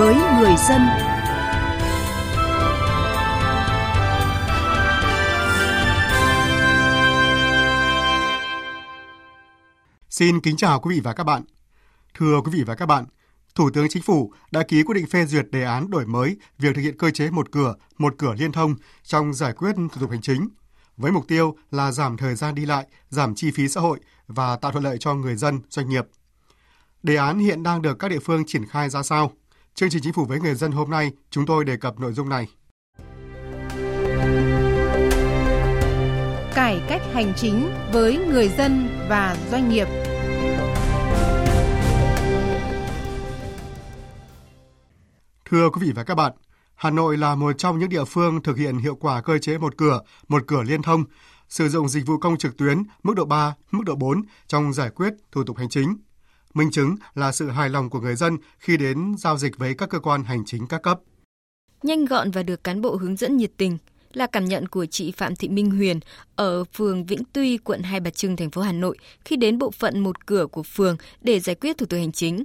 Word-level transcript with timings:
với 0.00 0.14
người 0.14 0.54
dân. 0.68 0.80
Xin 10.10 10.40
kính 10.40 10.56
chào 10.56 10.80
quý 10.80 10.94
vị 10.94 11.00
và 11.00 11.12
các 11.12 11.24
bạn. 11.24 11.42
Thưa 12.14 12.40
quý 12.44 12.50
vị 12.54 12.64
và 12.66 12.74
các 12.74 12.86
bạn, 12.86 13.04
Thủ 13.54 13.70
tướng 13.70 13.88
Chính 13.88 14.02
phủ 14.02 14.32
đã 14.50 14.62
ký 14.62 14.82
quyết 14.82 14.94
định 14.94 15.06
phê 15.06 15.26
duyệt 15.26 15.46
đề 15.50 15.64
án 15.64 15.90
đổi 15.90 16.06
mới 16.06 16.36
việc 16.58 16.74
thực 16.74 16.82
hiện 16.82 16.98
cơ 16.98 17.10
chế 17.10 17.30
một 17.30 17.52
cửa, 17.52 17.74
một 17.98 18.14
cửa 18.18 18.34
liên 18.38 18.52
thông 18.52 18.74
trong 19.02 19.34
giải 19.34 19.52
quyết 19.52 19.76
thủ 19.76 20.00
tục 20.00 20.10
hành 20.10 20.22
chính, 20.22 20.48
với 20.96 21.12
mục 21.12 21.24
tiêu 21.28 21.56
là 21.70 21.92
giảm 21.92 22.16
thời 22.16 22.34
gian 22.34 22.54
đi 22.54 22.66
lại, 22.66 22.86
giảm 23.08 23.34
chi 23.34 23.50
phí 23.50 23.68
xã 23.68 23.80
hội 23.80 24.00
và 24.26 24.56
tạo 24.56 24.72
thuận 24.72 24.84
lợi 24.84 24.96
cho 25.00 25.14
người 25.14 25.36
dân, 25.36 25.60
doanh 25.70 25.88
nghiệp. 25.88 26.06
Đề 27.02 27.16
án 27.16 27.38
hiện 27.38 27.62
đang 27.62 27.82
được 27.82 27.98
các 27.98 28.08
địa 28.08 28.20
phương 28.24 28.44
triển 28.46 28.66
khai 28.66 28.90
ra 28.90 29.02
sao? 29.02 29.32
Chương 29.74 29.90
trình 29.90 30.02
Chính 30.02 30.12
phủ 30.12 30.24
với 30.24 30.40
người 30.40 30.54
dân 30.54 30.72
hôm 30.72 30.90
nay, 30.90 31.12
chúng 31.30 31.46
tôi 31.46 31.64
đề 31.64 31.76
cập 31.76 32.00
nội 32.00 32.12
dung 32.12 32.28
này. 32.28 32.46
Cải 36.54 36.80
cách 36.88 37.02
hành 37.12 37.32
chính 37.36 37.70
với 37.92 38.18
người 38.18 38.48
dân 38.48 38.88
và 39.08 39.36
doanh 39.50 39.68
nghiệp– 39.68 39.88
Thưa 45.50 45.70
quý 45.70 45.86
vị 45.86 45.92
và 45.94 46.04
các 46.04 46.14
bạn, 46.14 46.32
Hà 46.74 46.90
Nội 46.90 47.16
là 47.16 47.34
một 47.34 47.52
trong 47.58 47.78
những 47.78 47.88
địa 47.88 48.04
phương 48.04 48.42
thực 48.42 48.56
hiện 48.56 48.78
hiệu 48.78 48.94
quả 48.94 49.22
cơ 49.22 49.38
chế 49.38 49.58
một 49.58 49.76
cửa, 49.76 50.00
một 50.28 50.42
cửa 50.46 50.62
liên 50.62 50.82
thông, 50.82 51.04
sử 51.48 51.68
dụng 51.68 51.88
dịch 51.88 52.06
vụ 52.06 52.18
công 52.18 52.38
trực 52.38 52.56
tuyến 52.56 52.82
mức 53.02 53.14
độ 53.16 53.24
3, 53.24 53.54
mức 53.70 53.82
độ 53.86 53.94
4 53.94 54.22
trong 54.46 54.72
giải 54.72 54.90
quyết 54.90 55.12
thủ 55.32 55.44
tục 55.44 55.56
hành 55.56 55.68
chính. 55.68 55.96
Minh 56.54 56.70
chứng 56.70 56.96
là 57.14 57.32
sự 57.32 57.50
hài 57.50 57.68
lòng 57.68 57.90
của 57.90 58.00
người 58.00 58.16
dân 58.16 58.38
khi 58.58 58.76
đến 58.76 59.14
giao 59.18 59.38
dịch 59.38 59.58
với 59.58 59.74
các 59.74 59.88
cơ 59.88 59.98
quan 59.98 60.24
hành 60.24 60.42
chính 60.46 60.66
các 60.66 60.82
cấp. 60.82 61.00
Nhanh 61.82 62.04
gọn 62.04 62.30
và 62.30 62.42
được 62.42 62.64
cán 62.64 62.80
bộ 62.80 62.96
hướng 62.96 63.16
dẫn 63.16 63.36
nhiệt 63.36 63.50
tình 63.56 63.78
là 64.12 64.26
cảm 64.26 64.44
nhận 64.44 64.68
của 64.68 64.86
chị 64.86 65.12
Phạm 65.12 65.36
Thị 65.36 65.48
Minh 65.48 65.70
Huyền 65.70 66.00
ở 66.36 66.64
phường 66.64 67.04
Vĩnh 67.04 67.22
Tuy, 67.32 67.58
quận 67.58 67.82
Hai 67.82 68.00
Bà 68.00 68.10
Trưng, 68.10 68.36
thành 68.36 68.50
phố 68.50 68.62
Hà 68.62 68.72
Nội 68.72 68.98
khi 69.24 69.36
đến 69.36 69.58
bộ 69.58 69.70
phận 69.70 70.00
một 70.00 70.26
cửa 70.26 70.46
của 70.46 70.62
phường 70.62 70.96
để 71.20 71.40
giải 71.40 71.56
quyết 71.60 71.78
thủ 71.78 71.86
tục 71.86 71.98
hành 71.98 72.12
chính. 72.12 72.44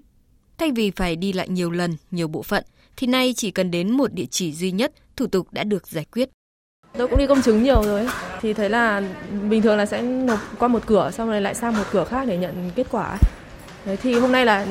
Thay 0.58 0.72
vì 0.72 0.92
phải 0.92 1.16
đi 1.16 1.34
lại 1.34 1.50
nhiều 1.50 1.72
lần, 1.72 1.95
nhiều 2.12 2.28
bộ 2.28 2.44
phận, 2.44 2.64
thì 2.97 3.08
nay 3.08 3.34
chỉ 3.38 3.52
cần 3.52 3.72
đến 3.72 3.92
một 3.92 4.14
địa 4.14 4.25
chỉ 4.30 4.53
duy 4.53 4.72
nhất, 4.72 4.94
thủ 5.16 5.28
tục 5.28 5.47
đã 5.52 5.64
được 5.64 5.88
giải 5.88 6.06
quyết. 6.06 6.30
Tôi 6.97 7.08
cũng 7.08 7.19
đi 7.19 7.28
công 7.28 7.42
chứng 7.42 7.64
nhiều 7.64 7.84
rồi, 7.84 8.08
thì 8.42 8.53
thấy 8.53 8.69
là 8.69 9.02
bình 9.50 9.62
thường 9.62 9.78
là 9.78 9.86
sẽ 9.86 10.02
nộp 10.02 10.40
qua 10.59 10.67
một 10.67 10.84
cửa, 10.86 11.12
xong 11.12 11.30
rồi 11.30 11.42
lại 11.42 11.56
sang 11.56 11.78
một 11.78 11.84
cửa 11.92 12.06
khác 12.06 12.25
để 12.28 12.38
nhận 12.38 12.72
kết 12.75 12.88
quả. 12.92 13.17
Đấy, 13.86 13.97
thì 13.97 14.14
hôm 14.14 14.31
nay 14.31 14.45
là 14.45 14.66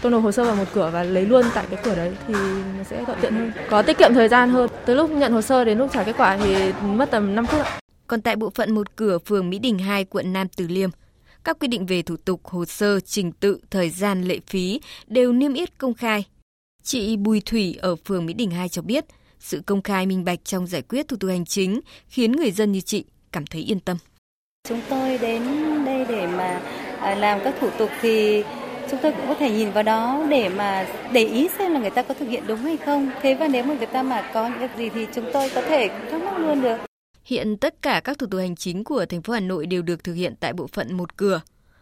tôi 0.00 0.12
nộp 0.12 0.22
hồ 0.22 0.32
sơ 0.32 0.44
vào 0.44 0.56
một 0.56 0.64
cửa 0.74 0.90
và 0.92 1.02
lấy 1.02 1.26
luôn 1.26 1.44
tại 1.54 1.66
cái 1.70 1.80
cửa 1.84 1.94
đấy 1.94 2.12
thì 2.28 2.34
nó 2.78 2.84
sẽ 2.84 3.04
thuận 3.04 3.18
tiện 3.20 3.34
hơn, 3.34 3.52
có 3.70 3.82
tiết 3.82 3.98
kiệm 3.98 4.14
thời 4.14 4.28
gian 4.28 4.50
hơn. 4.50 4.70
Từ 4.86 4.94
lúc 4.94 5.10
nhận 5.10 5.32
hồ 5.32 5.42
sơ 5.42 5.64
đến 5.64 5.78
lúc 5.78 5.90
trả 5.92 6.04
kết 6.04 6.14
quả 6.18 6.36
thì 6.36 6.72
mất 6.82 7.10
tầm 7.10 7.34
5 7.34 7.46
phút 7.46 7.60
ạ. 7.60 7.80
Còn 8.06 8.20
tại 8.20 8.36
bộ 8.36 8.50
phận 8.50 8.74
một 8.74 8.96
cửa 8.96 9.18
phường 9.18 9.50
Mỹ 9.50 9.58
Đình 9.58 9.78
2, 9.78 10.04
quận 10.04 10.32
Nam 10.32 10.48
Từ 10.56 10.66
Liêm, 10.68 10.90
các 11.44 11.58
quy 11.58 11.68
định 11.68 11.86
về 11.86 12.02
thủ 12.02 12.16
tục, 12.16 12.40
hồ 12.44 12.64
sơ, 12.64 13.00
trình 13.00 13.32
tự, 13.32 13.58
thời 13.70 13.90
gian, 13.90 14.22
lệ 14.22 14.38
phí 14.46 14.80
đều 15.06 15.32
niêm 15.32 15.54
yết 15.54 15.78
công 15.78 15.94
khai. 15.94 16.24
Chị 16.82 17.16
Bùi 17.16 17.42
Thủy 17.46 17.76
ở 17.80 17.96
phường 17.96 18.26
Mỹ 18.26 18.32
Đình 18.32 18.50
2 18.50 18.68
cho 18.68 18.82
biết, 18.82 19.04
sự 19.38 19.62
công 19.66 19.82
khai 19.82 20.06
minh 20.06 20.24
bạch 20.24 20.44
trong 20.44 20.66
giải 20.66 20.82
quyết 20.82 21.08
thủ 21.08 21.16
tục 21.16 21.30
hành 21.30 21.44
chính 21.44 21.80
khiến 22.08 22.32
người 22.32 22.50
dân 22.50 22.72
như 22.72 22.80
chị 22.80 23.04
cảm 23.32 23.46
thấy 23.46 23.60
yên 23.60 23.80
tâm. 23.80 23.96
Chúng 24.68 24.80
tôi 24.88 25.18
đến 25.18 25.42
đây 25.84 26.06
để 26.08 26.26
mà 26.26 26.60
À, 27.04 27.14
làm 27.14 27.40
các 27.44 27.54
thủ 27.60 27.70
tục 27.78 27.90
thì 28.00 28.44
chúng 28.90 29.00
tôi 29.02 29.12
cũng 29.12 29.28
có 29.28 29.34
thể 29.34 29.50
nhìn 29.50 29.70
vào 29.70 29.82
đó 29.82 30.26
để 30.30 30.48
mà 30.48 30.86
để 31.12 31.24
ý 31.24 31.48
xem 31.58 31.72
là 31.72 31.80
người 31.80 31.90
ta 31.90 32.02
có 32.02 32.14
thực 32.14 32.28
hiện 32.28 32.44
đúng 32.46 32.58
hay 32.58 32.76
không. 32.76 33.10
Thế 33.22 33.34
và 33.34 33.48
nếu 33.48 33.64
mà 33.64 33.74
người 33.74 33.86
ta 33.86 34.02
mà 34.02 34.30
có 34.34 34.50
những 34.60 34.70
gì 34.76 34.88
thì 34.88 35.06
chúng 35.14 35.24
tôi 35.32 35.50
có 35.54 35.62
thể 35.62 35.88
thắc 36.10 36.22
mắc 36.22 36.38
luôn 36.38 36.62
được. 36.62 36.76
Hiện 37.24 37.56
tất 37.56 37.82
cả 37.82 38.00
các 38.04 38.18
thủ 38.18 38.26
tục 38.26 38.40
hành 38.40 38.56
chính 38.56 38.84
của 38.84 39.06
thành 39.06 39.22
phố 39.22 39.32
Hà 39.32 39.40
Nội 39.40 39.66
đều 39.66 39.82
được 39.82 40.04
thực 40.04 40.14
hiện 40.14 40.34
tại 40.40 40.52
bộ 40.52 40.66
phận 40.66 40.96
một 40.96 41.16
cửa. 41.16 41.40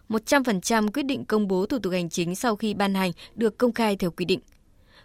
100% 0.09 0.89
quyết 0.95 1.03
định 1.03 1.25
công 1.25 1.49
bố 1.49 1.67
thủ 1.67 1.79
tục 1.79 1.93
hành 1.93 2.09
chính 2.09 2.35
sau 2.35 2.57
khi 2.57 2.75
ban 2.75 2.95
hành 2.95 3.11
được 3.35 3.59
công 3.59 3.73
khai 3.73 3.97
theo 3.97 4.11
quy 4.11 4.25
định. 4.25 4.41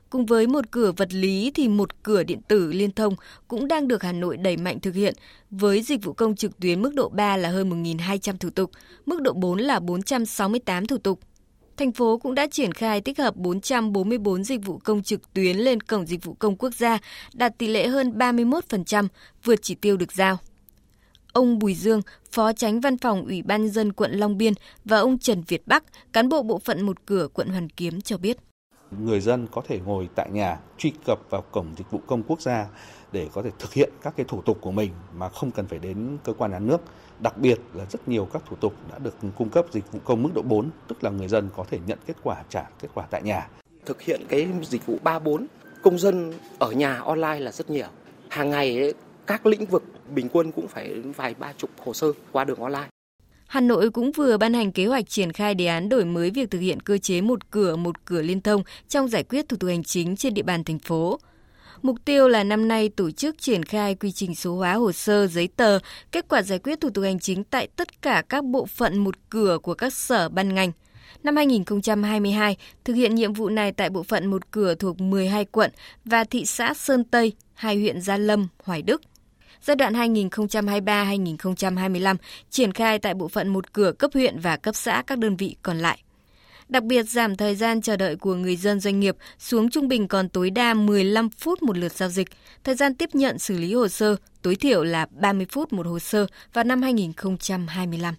Cùng 0.10 0.26
với 0.26 0.48
một 0.48 0.72
cửa 0.72 0.92
vật 0.98 1.14
lý 1.14 1.52
thì 1.56 1.68
một 1.68 2.04
cửa 2.04 2.24
điện 2.24 2.42
tử 2.48 2.72
liên 2.72 2.92
thông 2.92 3.16
cũng 3.48 3.68
đang 3.68 3.88
được 3.88 4.04
Hà 4.04 4.12
Nội 4.12 4.38
đẩy 4.38 4.58
mạnh 4.58 4.80
thực 4.80 4.96
hiện 4.96 5.14
với 5.50 5.82
dịch 5.82 6.04
vụ 6.04 6.14
công 6.14 6.36
trực 6.36 6.60
tuyến 6.60 6.82
mức 6.82 6.94
độ 6.94 7.10
3 7.10 7.38
là 7.38 7.50
hơn 7.50 7.84
1.200 7.84 8.38
thủ 8.38 8.50
tục, 8.50 8.72
mức 9.06 9.22
độ 9.22 9.34
4 9.34 9.60
là 9.60 9.80
468 9.80 10.86
thủ 10.86 10.98
tục. 10.98 11.20
Thành 11.78 11.92
phố 11.92 12.18
cũng 12.18 12.36
đã 12.36 12.48
triển 12.48 12.74
khai 12.74 13.02
tích 13.02 13.18
hợp 13.18 13.36
444 13.36 14.44
dịch 14.44 14.66
vụ 14.66 14.78
công 14.78 15.04
trực 15.04 15.34
tuyến 15.34 15.58
lên 15.58 15.82
cổng 15.82 16.06
dịch 16.06 16.24
vụ 16.24 16.34
công 16.34 16.56
quốc 16.56 16.74
gia, 16.74 16.98
đạt 17.34 17.58
tỷ 17.58 17.68
lệ 17.68 17.88
hơn 17.88 18.12
31%, 18.18 19.08
vượt 19.44 19.60
chỉ 19.62 19.76
tiêu 19.76 19.98
được 19.98 20.12
giao. 20.12 20.38
Ông 21.34 21.60
Bùi 21.60 21.74
Dương, 21.74 22.02
Phó 22.32 22.54
Tránh 22.54 22.80
Văn 22.80 22.98
phòng 22.98 23.26
Ủy 23.26 23.42
ban 23.42 23.70
dân 23.70 23.94
quận 23.94 24.12
Long 24.12 24.38
Biên 24.38 24.54
và 24.86 25.00
ông 25.00 25.18
Trần 25.18 25.44
Việt 25.48 25.68
Bắc, 25.68 25.84
cán 26.14 26.30
bộ 26.30 26.44
bộ 26.44 26.60
phận 26.60 26.82
một 26.86 27.06
cửa 27.06 27.28
quận 27.34 27.48
Hoàn 27.48 27.70
Kiếm 27.70 28.02
cho 28.02 28.18
biết 28.18 28.38
người 28.92 29.20
dân 29.20 29.48
có 29.52 29.62
thể 29.68 29.80
ngồi 29.80 30.10
tại 30.16 30.30
nhà 30.32 30.60
truy 30.78 30.94
cập 31.06 31.20
vào 31.30 31.42
cổng 31.52 31.74
dịch 31.78 31.92
vụ 31.92 32.02
công 32.08 32.24
quốc 32.24 32.42
gia 32.42 32.68
để 33.12 33.28
có 33.34 33.42
thể 33.42 33.52
thực 33.60 33.74
hiện 33.74 33.90
các 34.02 34.14
cái 34.18 34.26
thủ 34.30 34.42
tục 34.42 34.58
của 34.62 34.72
mình 34.72 34.92
mà 35.18 35.30
không 35.30 35.52
cần 35.52 35.68
phải 35.68 35.80
đến 35.80 36.18
cơ 36.24 36.34
quan 36.34 36.52
nhà 36.52 36.60
nước. 36.60 36.82
Đặc 37.20 37.38
biệt 37.38 37.60
là 37.74 37.86
rất 37.86 38.08
nhiều 38.08 38.28
các 38.34 38.42
thủ 38.50 38.56
tục 38.56 38.74
đã 38.92 39.00
được 39.00 39.16
cung 39.38 39.50
cấp 39.50 39.66
dịch 39.72 39.92
vụ 39.92 40.00
công 40.06 40.24
mức 40.24 40.30
độ 40.34 40.42
4, 40.42 40.70
tức 40.88 41.04
là 41.04 41.10
người 41.10 41.28
dân 41.28 41.50
có 41.56 41.66
thể 41.70 41.80
nhận 41.86 42.00
kết 42.06 42.18
quả 42.24 42.44
trả 42.50 42.64
kết 42.82 42.88
quả 42.94 43.06
tại 43.10 43.22
nhà. 43.22 43.48
Thực 43.86 44.02
hiện 44.02 44.22
cái 44.30 44.48
dịch 44.64 44.86
vụ 44.86 44.98
3-4, 45.04 45.46
công 45.82 46.00
dân 46.00 46.34
ở 46.60 46.72
nhà 46.72 47.00
online 47.00 47.40
là 47.40 47.52
rất 47.52 47.70
nhiều. 47.70 47.88
Hàng 48.30 48.50
ngày 48.50 48.80
ấy, 48.80 48.94
các 49.28 49.46
lĩnh 49.46 49.66
vực 49.66 49.84
bình 50.10 50.30
quân 50.34 50.52
cũng 50.52 50.68
phải 50.68 51.02
vài 51.02 51.36
ba 51.40 51.54
chục 51.58 51.70
hồ 51.86 51.94
sơ 51.94 52.08
qua 52.32 52.44
đường 52.44 52.60
online. 52.60 52.88
Hà 53.48 53.62
Nội 53.62 53.90
cũng 53.90 54.12
vừa 54.12 54.38
ban 54.38 54.54
hành 54.54 54.72
kế 54.72 54.86
hoạch 54.86 55.10
triển 55.10 55.34
khai 55.34 55.56
đề 55.56 55.66
án 55.66 55.90
đổi 55.90 56.06
mới 56.06 56.32
việc 56.32 56.52
thực 56.52 56.60
hiện 56.60 56.80
cơ 56.80 56.98
chế 56.98 57.22
một 57.22 57.52
cửa 57.52 57.76
một 57.76 58.06
cửa 58.06 58.22
liên 58.22 58.42
thông 58.42 58.64
trong 58.90 59.08
giải 59.08 59.24
quyết 59.24 59.50
thủ 59.50 59.58
tục 59.58 59.68
hành 59.68 59.84
chính 59.84 60.16
trên 60.16 60.34
địa 60.34 60.42
bàn 60.42 60.64
thành 60.64 60.80
phố. 60.80 61.20
Mục 61.82 61.98
tiêu 62.06 62.28
là 62.28 62.44
năm 62.44 62.68
nay 62.68 62.90
tổ 62.90 63.12
chức 63.12 63.38
triển 63.40 63.64
khai 63.66 63.96
quy 63.96 64.12
trình 64.12 64.36
số 64.36 64.56
hóa 64.56 64.74
hồ 64.74 64.92
sơ, 64.92 65.28
giấy 65.28 65.50
tờ, 65.56 65.80
kết 66.12 66.26
quả 66.30 66.42
giải 66.42 66.60
quyết 66.60 66.82
thủ 66.82 66.90
tục 66.90 67.04
hành 67.04 67.20
chính 67.20 67.44
tại 67.44 67.68
tất 67.76 68.02
cả 68.02 68.24
các 68.30 68.44
bộ 68.44 68.66
phận 68.66 68.98
một 68.98 69.16
cửa 69.30 69.58
của 69.64 69.74
các 69.74 69.94
sở 69.94 70.30
ban 70.30 70.56
ngành. 70.56 70.72
Năm 71.24 71.36
2022, 71.36 72.58
thực 72.84 72.94
hiện 72.94 73.16
nhiệm 73.16 73.34
vụ 73.34 73.50
này 73.50 73.72
tại 73.72 73.90
bộ 73.90 74.04
phận 74.04 74.28
một 74.28 74.52
cửa 74.52 74.76
thuộc 74.76 75.02
12 75.02 75.46
quận 75.46 75.72
và 76.06 76.24
thị 76.24 76.46
xã 76.46 76.74
Sơn 76.74 77.04
Tây, 77.04 77.34
hai 77.54 77.76
huyện 77.80 78.02
Gia 78.02 78.18
Lâm, 78.18 78.48
Hoài 78.64 78.82
Đức 78.82 79.02
giai 79.68 79.76
đoạn 79.76 79.94
2023-2025 79.94 82.16
triển 82.50 82.74
khai 82.74 83.00
tại 83.00 83.14
bộ 83.14 83.28
phận 83.28 83.48
một 83.48 83.74
cửa 83.74 83.92
cấp 83.92 84.12
huyện 84.14 84.40
và 84.40 84.58
cấp 84.58 84.76
xã 84.76 85.04
các 85.08 85.18
đơn 85.18 85.36
vị 85.36 85.56
còn 85.62 85.78
lại. 85.78 86.04
Đặc 86.70 86.84
biệt, 86.84 87.04
giảm 87.04 87.36
thời 87.36 87.56
gian 87.56 87.82
chờ 87.82 87.98
đợi 87.98 88.16
của 88.16 88.36
người 88.36 88.56
dân 88.56 88.80
doanh 88.80 89.00
nghiệp 89.00 89.16
xuống 89.40 89.70
trung 89.70 89.88
bình 89.88 90.08
còn 90.08 90.30
tối 90.30 90.50
đa 90.50 90.74
15 90.74 91.30
phút 91.30 91.64
một 91.64 91.78
lượt 91.78 91.92
giao 91.92 92.10
dịch. 92.10 92.28
Thời 92.64 92.76
gian 92.76 92.96
tiếp 92.96 93.10
nhận 93.14 93.40
xử 93.40 93.58
lý 93.58 93.74
hồ 93.74 93.88
sơ, 93.88 94.16
tối 94.42 94.56
thiểu 94.56 94.84
là 94.84 95.08
30 95.12 95.46
phút 95.52 95.74
một 95.74 95.88
hồ 95.88 96.00
sơ 96.00 96.28
vào 96.54 96.64
năm 96.64 96.82
2025. 96.82 98.16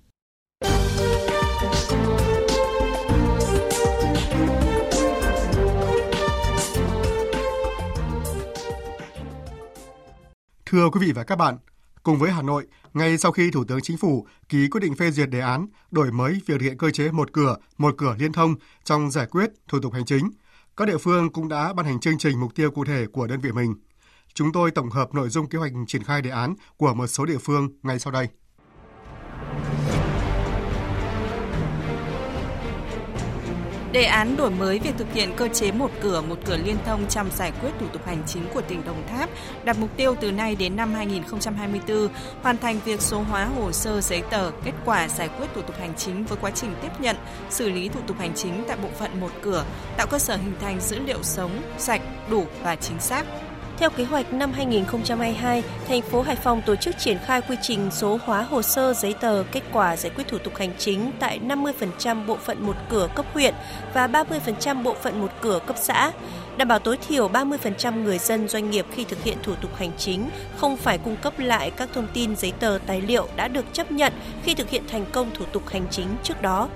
Thưa 10.70 10.90
quý 10.90 11.06
vị 11.06 11.12
và 11.12 11.24
các 11.24 11.36
bạn, 11.36 11.56
cùng 12.02 12.18
với 12.18 12.30
Hà 12.30 12.42
Nội, 12.42 12.66
ngay 12.94 13.18
sau 13.18 13.32
khi 13.32 13.50
Thủ 13.50 13.64
tướng 13.64 13.80
Chính 13.82 13.96
phủ 13.96 14.26
ký 14.48 14.68
quyết 14.68 14.80
định 14.80 14.94
phê 14.94 15.10
duyệt 15.10 15.30
đề 15.30 15.40
án 15.40 15.66
đổi 15.90 16.12
mới 16.12 16.40
việc 16.46 16.60
hiện 16.60 16.78
cơ 16.78 16.90
chế 16.90 17.10
một 17.10 17.32
cửa, 17.32 17.56
một 17.78 17.94
cửa 17.98 18.16
liên 18.18 18.32
thông 18.32 18.54
trong 18.84 19.10
giải 19.10 19.26
quyết 19.26 19.50
thủ 19.68 19.78
tục 19.80 19.92
hành 19.92 20.04
chính, 20.04 20.30
các 20.76 20.88
địa 20.88 20.98
phương 20.98 21.32
cũng 21.32 21.48
đã 21.48 21.72
ban 21.72 21.86
hành 21.86 22.00
chương 22.00 22.18
trình 22.18 22.40
mục 22.40 22.54
tiêu 22.54 22.70
cụ 22.70 22.84
thể 22.84 23.06
của 23.12 23.26
đơn 23.26 23.40
vị 23.40 23.52
mình. 23.52 23.74
Chúng 24.34 24.52
tôi 24.52 24.70
tổng 24.70 24.90
hợp 24.90 25.14
nội 25.14 25.28
dung 25.28 25.48
kế 25.48 25.58
hoạch 25.58 25.72
triển 25.86 26.04
khai 26.04 26.22
đề 26.22 26.30
án 26.30 26.54
của 26.76 26.94
một 26.94 27.06
số 27.06 27.24
địa 27.24 27.38
phương 27.38 27.68
ngay 27.82 27.98
sau 27.98 28.12
đây. 28.12 28.28
Đề 33.92 34.04
án 34.04 34.36
đổi 34.36 34.50
mới 34.50 34.78
việc 34.78 34.94
thực 34.98 35.12
hiện 35.12 35.32
cơ 35.36 35.48
chế 35.48 35.72
một 35.72 35.90
cửa 36.00 36.20
một 36.20 36.38
cửa 36.44 36.56
liên 36.56 36.76
thông 36.86 37.06
trong 37.08 37.30
giải 37.36 37.52
quyết 37.60 37.70
thủ 37.80 37.86
tục 37.92 38.06
hành 38.06 38.22
chính 38.26 38.42
của 38.54 38.60
tỉnh 38.60 38.84
Đồng 38.84 39.02
Tháp 39.08 39.30
đặt 39.64 39.78
mục 39.78 39.90
tiêu 39.96 40.14
từ 40.20 40.32
nay 40.32 40.56
đến 40.56 40.76
năm 40.76 40.94
2024 40.94 42.08
hoàn 42.42 42.58
thành 42.58 42.80
việc 42.84 43.00
số 43.00 43.20
hóa 43.20 43.44
hồ 43.44 43.72
sơ 43.72 44.00
giấy 44.00 44.22
tờ 44.30 44.50
kết 44.64 44.72
quả 44.84 45.08
giải 45.08 45.28
quyết 45.28 45.46
thủ 45.54 45.62
tục 45.62 45.76
hành 45.78 45.94
chính 45.96 46.24
với 46.24 46.38
quá 46.40 46.50
trình 46.54 46.74
tiếp 46.82 46.90
nhận, 46.98 47.16
xử 47.50 47.70
lý 47.70 47.88
thủ 47.88 48.00
tục 48.06 48.16
hành 48.18 48.32
chính 48.34 48.64
tại 48.68 48.76
bộ 48.82 48.88
phận 48.98 49.20
một 49.20 49.30
cửa, 49.42 49.64
tạo 49.96 50.06
cơ 50.06 50.18
sở 50.18 50.36
hình 50.36 50.54
thành 50.60 50.80
dữ 50.80 50.98
liệu 50.98 51.22
sống, 51.22 51.62
sạch, 51.78 52.00
đủ 52.30 52.46
và 52.62 52.76
chính 52.76 53.00
xác 53.00 53.24
theo 53.78 53.90
kế 53.90 54.04
hoạch 54.04 54.32
năm 54.32 54.52
2022, 54.52 55.62
thành 55.88 56.02
phố 56.02 56.22
Hải 56.22 56.36
Phòng 56.36 56.62
tổ 56.66 56.76
chức 56.76 56.98
triển 56.98 57.18
khai 57.24 57.40
quy 57.40 57.56
trình 57.62 57.90
số 57.90 58.18
hóa 58.24 58.42
hồ 58.42 58.62
sơ 58.62 58.94
giấy 58.94 59.14
tờ 59.20 59.44
kết 59.52 59.60
quả 59.72 59.96
giải 59.96 60.12
quyết 60.16 60.28
thủ 60.28 60.38
tục 60.38 60.56
hành 60.56 60.72
chính 60.78 61.10
tại 61.18 61.40
50% 62.02 62.26
bộ 62.26 62.36
phận 62.36 62.66
một 62.66 62.76
cửa 62.88 63.08
cấp 63.14 63.26
huyện 63.34 63.54
và 63.94 64.06
30% 64.06 64.82
bộ 64.82 64.94
phận 65.02 65.20
một 65.20 65.30
cửa 65.40 65.58
cấp 65.66 65.76
xã. 65.80 66.12
đảm 66.56 66.68
bảo 66.68 66.78
tối 66.78 66.96
thiểu 67.08 67.28
30% 67.28 68.02
người 68.02 68.18
dân 68.18 68.48
doanh 68.48 68.70
nghiệp 68.70 68.86
khi 68.94 69.04
thực 69.04 69.22
hiện 69.24 69.38
thủ 69.42 69.54
tục 69.54 69.76
hành 69.76 69.90
chính 69.98 70.30
không 70.56 70.76
phải 70.76 70.98
cung 70.98 71.16
cấp 71.16 71.38
lại 71.38 71.70
các 71.70 71.88
thông 71.94 72.06
tin 72.14 72.36
giấy 72.36 72.52
tờ 72.60 72.78
tài 72.86 73.00
liệu 73.00 73.28
đã 73.36 73.48
được 73.48 73.64
chấp 73.72 73.92
nhận 73.92 74.12
khi 74.44 74.54
thực 74.54 74.70
hiện 74.70 74.82
thành 74.88 75.04
công 75.12 75.30
thủ 75.34 75.44
tục 75.52 75.68
hành 75.68 75.86
chính 75.90 76.06
trước 76.22 76.42
đó 76.42 76.68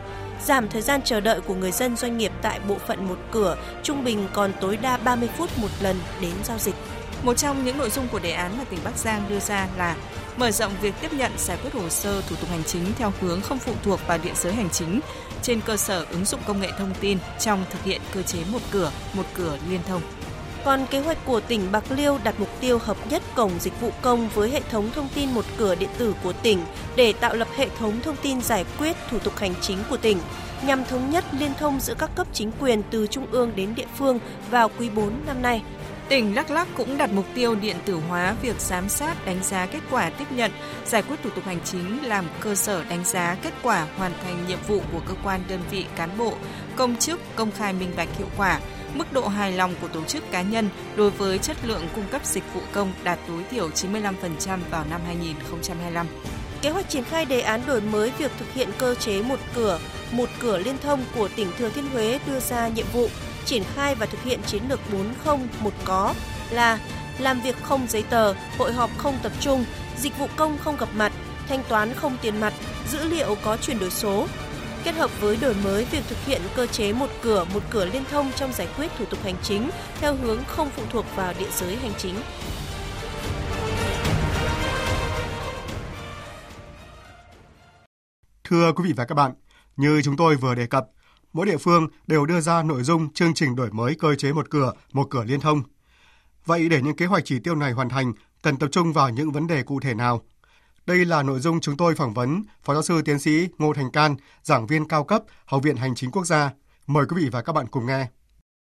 giảm 0.45 0.69
thời 0.69 0.83
gian 0.83 1.01
chờ 1.05 1.21
đợi 1.21 1.41
của 1.41 1.55
người 1.55 1.73
dân 1.73 1.97
doanh 1.97 2.19
nghiệp 2.19 2.33
tại 2.43 2.61
bộ 2.69 2.77
phận 2.87 3.09
một 3.09 3.19
cửa, 3.31 3.57
trung 3.83 4.05
bình 4.05 4.29
còn 4.33 4.53
tối 4.61 4.77
đa 4.77 4.97
30 4.97 5.29
phút 5.37 5.51
một 5.59 5.69
lần 5.81 5.97
đến 6.21 6.33
giao 6.45 6.59
dịch. 6.59 6.75
Một 7.23 7.35
trong 7.35 7.65
những 7.65 7.79
nội 7.79 7.91
dung 7.91 8.09
của 8.13 8.19
đề 8.19 8.33
án 8.33 8.59
mà 8.59 8.65
tỉnh 8.65 8.81
Bắc 8.85 8.97
Giang 8.97 9.27
đưa 9.29 9.41
ra 9.41 9.69
là 9.77 9.97
mở 10.37 10.51
rộng 10.51 10.73
việc 10.81 10.95
tiếp 11.01 11.13
nhận 11.13 11.33
giải 11.39 11.59
quyết 11.63 11.75
hồ 11.75 11.89
sơ 11.89 12.23
thủ 12.23 12.37
tục 12.37 12.51
hành 12.51 12.65
chính 12.65 12.85
theo 12.99 13.13
hướng 13.21 13.41
không 13.41 13.59
phụ 13.59 13.73
thuộc 13.83 14.01
vào 14.07 14.19
địa 14.19 14.35
giới 14.35 14.53
hành 14.53 14.71
chính 14.71 15.01
trên 15.43 15.61
cơ 15.61 15.77
sở 15.77 16.07
ứng 16.11 16.25
dụng 16.25 16.41
công 16.47 16.61
nghệ 16.61 16.71
thông 16.79 16.95
tin 17.01 17.19
trong 17.41 17.65
thực 17.71 17.85
hiện 17.85 18.01
cơ 18.15 18.23
chế 18.23 18.39
một 18.53 18.61
cửa, 18.71 18.91
một 19.15 19.25
cửa 19.35 19.57
liên 19.71 19.81
thông. 19.89 20.03
Còn 20.65 20.87
kế 20.91 21.01
hoạch 21.01 21.19
của 21.25 21.41
tỉnh 21.41 21.73
Bạc 21.73 21.85
Liêu 21.91 22.19
đặt 22.25 22.35
mục 22.39 22.49
tiêu 22.61 22.79
hợp 22.79 22.97
nhất 23.11 23.23
cổng 23.35 23.51
dịch 23.61 23.81
vụ 23.81 23.91
công 24.03 24.29
với 24.29 24.51
hệ 24.51 24.61
thống 24.71 24.91
thông 24.95 25.09
tin 25.15 25.31
một 25.31 25.45
cửa 25.59 25.75
điện 25.75 25.89
tử 25.99 26.15
của 26.23 26.33
tỉnh 26.33 26.59
để 26.97 27.13
tạo 27.13 27.35
lập 27.35 27.49
hệ 27.57 27.69
thống 27.79 28.01
thông 28.03 28.17
tin 28.23 28.41
giải 28.41 28.65
quyết 28.79 28.97
thủ 29.11 29.19
tục 29.19 29.37
hành 29.37 29.55
chính 29.61 29.79
của 29.91 29.97
tỉnh, 29.97 30.19
nhằm 30.67 30.85
thống 30.85 31.11
nhất 31.11 31.25
liên 31.39 31.53
thông 31.59 31.81
giữa 31.81 31.95
các 31.99 32.11
cấp 32.15 32.27
chính 32.33 32.51
quyền 32.61 32.83
từ 32.91 33.07
trung 33.07 33.27
ương 33.31 33.53
đến 33.57 33.75
địa 33.75 33.87
phương 33.97 34.19
vào 34.51 34.71
quý 34.79 34.91
4 34.91 35.13
năm 35.27 35.43
nay. 35.43 35.63
Tỉnh 36.09 36.35
Đắk 36.35 36.51
Lắk 36.51 36.69
cũng 36.75 36.99
đặt 36.99 37.11
mục 37.13 37.27
tiêu 37.35 37.55
điện 37.55 37.77
tử 37.85 38.01
hóa 38.09 38.35
việc 38.43 38.61
giám 38.61 38.89
sát 38.89 39.27
đánh 39.27 39.43
giá 39.43 39.67
kết 39.67 39.81
quả 39.91 40.11
tiếp 40.11 40.25
nhận, 40.31 40.51
giải 40.85 41.03
quyết 41.03 41.17
thủ 41.23 41.31
tục 41.31 41.45
hành 41.45 41.61
chính 41.65 42.05
làm 42.05 42.25
cơ 42.41 42.55
sở 42.55 42.85
đánh 42.85 43.05
giá 43.05 43.37
kết 43.43 43.53
quả 43.63 43.87
hoàn 43.97 44.13
thành 44.25 44.45
nhiệm 44.49 44.59
vụ 44.69 44.81
của 44.93 45.01
cơ 45.09 45.15
quan 45.25 45.41
đơn 45.49 45.61
vị 45.71 45.87
cán 45.97 46.19
bộ, 46.19 46.35
công 46.77 46.97
chức 46.97 47.21
công 47.37 47.51
khai 47.51 47.73
minh 47.73 47.91
bạch 47.97 48.09
hiệu 48.19 48.29
quả, 48.37 48.61
mức 48.95 49.13
độ 49.13 49.29
hài 49.29 49.53
lòng 49.53 49.75
của 49.81 49.89
tổ 49.89 50.05
chức 50.05 50.31
cá 50.31 50.43
nhân 50.43 50.69
đối 50.97 51.11
với 51.11 51.39
chất 51.39 51.57
lượng 51.65 51.89
cung 51.95 52.05
cấp 52.11 52.25
dịch 52.25 52.45
vụ 52.55 52.61
công 52.73 52.93
đạt 53.05 53.19
tối 53.29 53.43
thiểu 53.51 53.71
95% 53.71 54.11
vào 54.71 54.85
năm 54.91 55.01
2025. 55.07 56.07
Kế 56.63 56.71
hoạch 56.71 56.89
triển 56.89 57.05
khai 57.05 57.25
đề 57.25 57.41
án 57.41 57.61
đổi 57.67 57.81
mới 57.81 58.13
việc 58.19 58.33
thực 58.39 58.53
hiện 58.53 58.69
cơ 58.79 58.95
chế 58.95 59.23
một 59.23 59.39
cửa, 59.55 59.79
một 60.13 60.29
cửa 60.41 60.59
liên 60.59 60.77
thông 60.83 61.05
của 61.15 61.29
tỉnh 61.37 61.49
Thừa 61.59 61.69
Thiên 61.69 61.87
Huế 61.93 62.19
đưa 62.27 62.41
ra 62.41 62.69
nhiệm 62.69 62.87
vụ 62.93 63.09
triển 63.45 63.63
khai 63.75 63.95
và 63.95 64.07
thực 64.07 64.23
hiện 64.23 64.41
chiến 64.47 64.63
lược 64.69 64.81
40 64.93 65.39
một 65.61 65.73
có 65.85 66.15
là 66.51 66.79
làm 67.19 67.41
việc 67.41 67.57
không 67.63 67.87
giấy 67.89 68.03
tờ, 68.03 68.35
hội 68.59 68.73
họp 68.73 68.91
không 68.99 69.19
tập 69.23 69.33
trung, 69.41 69.65
dịch 69.99 70.19
vụ 70.19 70.27
công 70.37 70.59
không 70.59 70.77
gặp 70.77 70.89
mặt, 70.95 71.13
thanh 71.49 71.63
toán 71.69 71.95
không 71.95 72.17
tiền 72.23 72.41
mặt, 72.41 72.53
dữ 72.91 73.05
liệu 73.05 73.37
có 73.43 73.57
chuyển 73.57 73.79
đổi 73.79 73.91
số. 73.91 74.27
Kết 74.85 74.95
hợp 74.95 75.21
với 75.21 75.37
đổi 75.37 75.55
mới 75.55 75.85
việc 75.85 76.03
thực 76.09 76.25
hiện 76.25 76.43
cơ 76.57 76.67
chế 76.67 76.93
một 76.93 77.09
cửa, 77.23 77.45
một 77.55 77.63
cửa 77.71 77.85
liên 77.85 78.05
thông 78.11 78.33
trong 78.37 78.53
giải 78.53 78.69
quyết 78.77 78.91
thủ 78.99 79.05
tục 79.05 79.19
hành 79.25 79.37
chính 79.43 79.71
theo 80.01 80.15
hướng 80.15 80.45
không 80.47 80.71
phụ 80.71 80.83
thuộc 80.91 81.05
vào 81.17 81.35
địa 81.39 81.51
giới 81.57 81.77
hành 81.77 81.93
chính. 81.99 82.15
Thưa 88.45 88.73
quý 88.73 88.85
vị 88.85 88.93
và 88.97 89.05
các 89.05 89.15
bạn, 89.15 89.33
như 89.77 90.03
chúng 90.05 90.17
tôi 90.17 90.37
vừa 90.37 90.55
đề 90.55 90.67
cập, 90.67 90.89
mỗi 91.33 91.47
địa 91.47 91.57
phương 91.57 91.89
đều 92.07 92.27
đưa 92.27 92.41
ra 92.41 92.63
nội 92.63 92.83
dung 92.83 93.13
chương 93.13 93.35
trình 93.35 93.57
đổi 93.57 93.71
mới 93.71 93.95
cơ 93.95 94.15
chế 94.15 94.33
một 94.33 94.51
cửa, 94.51 94.73
một 94.93 95.07
cửa 95.11 95.25
liên 95.25 95.41
thông. 95.41 95.63
Vậy 96.47 96.69
để 96.69 96.83
những 96.83 96.97
kế 96.97 97.07
hoạch 97.07 97.25
chỉ 97.25 97.39
tiêu 97.39 97.55
này 97.55 97.73
hoàn 97.73 97.89
thành, 97.89 98.13
cần 98.43 98.57
tập 98.57 98.69
trung 98.73 98.93
vào 98.93 99.11
những 99.11 99.33
vấn 99.33 99.47
đề 99.47 99.63
cụ 99.63 99.81
thể 99.81 99.95
nào? 99.95 100.23
Đây 100.87 101.05
là 101.05 101.23
nội 101.23 101.41
dung 101.41 101.61
chúng 101.61 101.77
tôi 101.77 101.95
phỏng 101.95 102.15
vấn 102.15 102.43
Phó 102.63 102.75
giáo 102.75 102.83
sư 102.83 103.03
tiến 103.03 103.19
sĩ 103.19 103.49
Ngô 103.59 103.73
Thành 103.73 103.91
Can, 103.91 104.17
giảng 104.43 104.67
viên 104.67 104.89
cao 104.89 105.05
cấp 105.05 105.23
Học 105.45 105.63
viện 105.63 105.77
Hành 105.77 105.95
chính 105.95 106.11
Quốc 106.11 106.25
gia. 106.25 106.51
Mời 106.87 107.07
quý 107.09 107.17
vị 107.23 107.29
và 107.33 107.43
các 107.43 107.53
bạn 107.53 107.67
cùng 107.67 107.87
nghe. 107.87 108.07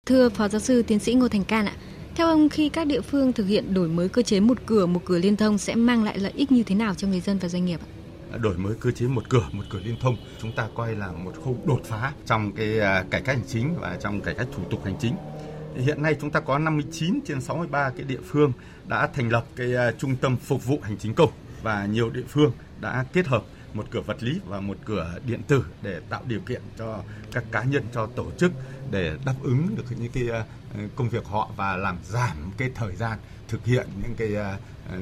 Thưa 0.07 0.29
Phó 0.29 0.49
giáo 0.49 0.61
sư 0.61 0.83
tiến 0.83 0.99
sĩ 0.99 1.15
Ngô 1.15 1.29
Thành 1.29 1.45
Can 1.45 1.67
ạ, 1.67 1.77
theo 2.15 2.27
ông 2.27 2.49
khi 2.49 2.69
các 2.69 2.87
địa 2.87 3.01
phương 3.01 3.33
thực 3.33 3.45
hiện 3.47 3.75
đổi 3.75 3.89
mới 3.89 4.09
cơ 4.09 4.23
chế 4.23 4.41
một 4.41 4.59
cửa 4.67 4.87
một 4.87 5.01
cửa 5.05 5.19
liên 5.19 5.37
thông 5.37 5.59
sẽ 5.59 5.75
mang 5.75 6.05
lại 6.05 6.19
lợi 6.19 6.33
ích 6.37 6.53
như 6.53 6.63
thế 6.63 6.75
nào 6.75 6.95
cho 6.95 7.09
người 7.09 7.21
dân 7.21 7.39
và 7.39 7.49
doanh 7.49 7.65
nghiệp 7.65 7.81
ạ? 7.81 8.04
Đổi 8.39 8.57
mới 8.57 8.75
cơ 8.81 8.91
chế 8.91 9.07
một 9.07 9.29
cửa 9.29 9.47
một 9.53 9.65
cửa 9.71 9.81
liên 9.85 9.97
thông. 10.01 10.17
Chúng 10.43 10.53
ta 10.53 10.69
coi 10.75 10.95
là 10.95 11.13
một 11.13 11.33
khâu 11.45 11.59
đột 11.65 11.81
phá 11.85 12.13
trong 12.27 12.53
cái 12.53 12.81
à, 12.81 13.05
cải 13.11 13.21
cách 13.21 13.37
hành 13.37 13.45
chính 13.49 13.75
và 13.81 13.97
trong 14.01 14.21
cải 14.21 14.35
cách 14.35 14.47
thủ 14.57 14.63
tục 14.71 14.85
hành 14.85 14.97
chính. 15.01 15.17
Hiện 15.77 16.03
nay 16.03 16.17
chúng 16.21 16.31
ta 16.31 16.41
có 16.41 16.59
59 16.59 17.21
trên 17.27 17.41
63 17.41 17.91
cái 17.91 18.07
địa 18.07 18.21
phương 18.25 18.53
đã 18.87 19.07
thành 19.07 19.29
lập 19.29 19.45
cái 19.57 19.77
à, 19.77 19.93
trung 19.99 20.17
tâm 20.17 20.37
phục 20.37 20.65
vụ 20.67 20.79
hành 20.83 20.97
chính 20.99 21.15
công 21.15 21.31
và 21.63 21.87
nhiều 21.87 22.11
địa 22.11 22.25
phương 22.29 22.53
đã 22.81 23.05
kết 23.13 23.27
hợp 23.27 23.45
một 23.75 23.85
cửa 23.91 24.01
vật 24.01 24.23
lý 24.23 24.41
và 24.47 24.61
một 24.61 24.77
cửa 24.85 25.19
điện 25.27 25.41
tử 25.49 25.65
để 25.83 26.01
tạo 26.09 26.23
điều 26.27 26.41
kiện 26.41 26.63
cho 26.79 27.03
các 27.33 27.45
cá 27.53 27.63
nhân 27.63 27.85
cho 27.93 28.07
tổ 28.07 28.31
chức 28.39 28.53
để 28.91 29.17
đáp 29.27 29.35
ứng 29.43 29.77
được 29.77 29.85
những 29.99 30.13
cái 30.13 30.29
ờ, 30.29 30.45
công 30.97 31.09
việc 31.09 31.25
họ 31.25 31.51
và 31.57 31.77
làm 31.77 31.99
giảm 32.05 32.53
cái 32.57 32.71
thời 32.75 32.97
gian 32.97 33.19
thực 33.49 33.65
hiện 33.65 33.87
những 34.03 34.15
cái 34.17 34.35
ờ, 34.35 34.57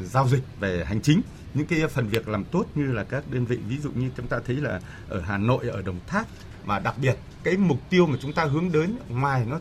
giao 0.04 0.28
dịch 0.28 0.42
về 0.60 0.84
hành 0.84 1.02
chính. 1.02 1.20
Những 1.54 1.66
cái 1.66 1.86
phần 1.88 2.08
việc 2.08 2.28
làm 2.28 2.44
tốt 2.44 2.64
như 2.74 2.92
là 2.92 3.04
các 3.04 3.24
đơn 3.30 3.44
vị 3.44 3.58
ví 3.68 3.78
dụ 3.78 3.90
như 3.90 4.10
chúng 4.16 4.26
ta 4.26 4.40
thấy 4.46 4.56
là 4.56 4.80
ở 5.08 5.20
Hà 5.20 5.38
Nội 5.38 5.68
ở 5.68 5.82
Đồng 5.82 6.00
Tháp 6.06 6.26
và 6.64 6.78
đặc 6.78 6.94
biệt 6.98 7.16
cái 7.42 7.56
mục 7.56 7.78
tiêu 7.90 8.06
mà 8.06 8.16
chúng 8.22 8.32
ta 8.32 8.44
hướng 8.44 8.72
đến 8.72 8.96
ngoài 9.08 9.46
nó 9.46 9.60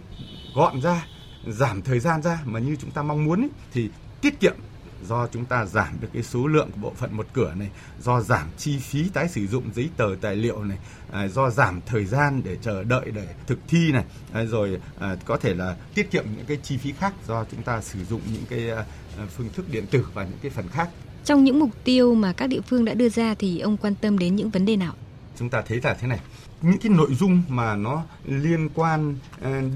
gọn 0.55 0.81
ra 0.81 1.05
giảm 1.47 1.81
thời 1.81 1.99
gian 1.99 2.21
ra 2.21 2.39
mà 2.45 2.59
như 2.59 2.75
chúng 2.75 2.91
ta 2.91 3.01
mong 3.01 3.25
muốn 3.25 3.41
ấy, 3.41 3.49
thì 3.73 3.89
tiết 4.21 4.39
kiệm 4.39 4.55
do 5.07 5.27
chúng 5.27 5.45
ta 5.45 5.65
giảm 5.65 5.97
được 6.01 6.07
cái 6.13 6.23
số 6.23 6.47
lượng 6.47 6.69
của 6.71 6.81
bộ 6.81 6.93
phận 6.97 7.17
một 7.17 7.27
cửa 7.33 7.53
này, 7.55 7.69
do 8.01 8.21
giảm 8.21 8.47
chi 8.57 8.79
phí 8.79 9.09
tái 9.09 9.29
sử 9.29 9.47
dụng 9.47 9.63
giấy 9.75 9.89
tờ 9.97 10.09
tài 10.21 10.35
liệu 10.35 10.63
này, 10.63 10.77
à, 11.11 11.27
do 11.27 11.49
giảm 11.49 11.81
thời 11.85 12.05
gian 12.05 12.41
để 12.45 12.57
chờ 12.61 12.83
đợi 12.83 13.11
để 13.13 13.27
thực 13.47 13.59
thi 13.67 13.91
này, 13.91 14.03
à, 14.33 14.43
rồi 14.43 14.79
à, 14.99 15.15
có 15.25 15.37
thể 15.37 15.53
là 15.53 15.75
tiết 15.95 16.11
kiệm 16.11 16.25
những 16.37 16.45
cái 16.45 16.57
chi 16.63 16.77
phí 16.77 16.91
khác 16.91 17.13
do 17.27 17.45
chúng 17.51 17.63
ta 17.63 17.81
sử 17.81 18.05
dụng 18.05 18.21
những 18.33 18.45
cái 18.49 18.69
à, 18.69 18.85
phương 19.37 19.49
thức 19.53 19.65
điện 19.71 19.85
tử 19.91 20.05
và 20.13 20.23
những 20.23 20.39
cái 20.41 20.51
phần 20.51 20.67
khác 20.67 20.89
trong 21.25 21.43
những 21.43 21.59
mục 21.59 21.69
tiêu 21.83 22.15
mà 22.15 22.33
các 22.33 22.47
địa 22.47 22.61
phương 22.61 22.85
đã 22.85 22.93
đưa 22.93 23.09
ra 23.09 23.35
thì 23.39 23.59
ông 23.59 23.77
quan 23.77 23.95
tâm 23.95 24.17
đến 24.17 24.35
những 24.35 24.49
vấn 24.49 24.65
đề 24.65 24.75
nào? 24.75 24.93
Chúng 25.37 25.49
ta 25.49 25.61
thấy 25.61 25.79
là 25.83 25.93
thế 25.93 26.07
này, 26.07 26.19
những 26.61 26.77
cái 26.77 26.91
nội 26.91 27.13
dung 27.13 27.41
mà 27.47 27.75
nó 27.75 28.03
liên 28.25 28.69
quan 28.75 29.15